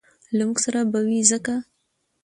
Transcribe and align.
له 0.37 0.43
موږ 0.47 0.57
سره 0.65 0.79
به 0.91 0.99
وي 1.07 1.19
ځکه 1.31 1.55